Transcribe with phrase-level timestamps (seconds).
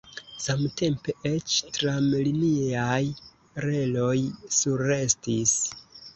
[0.43, 2.99] Samtempe eĉ tramliniaj
[3.67, 4.17] reloj
[4.63, 5.55] surestis.